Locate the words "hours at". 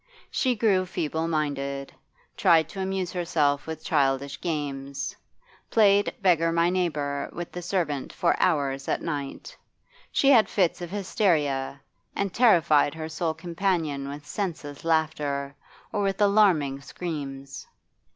8.39-9.03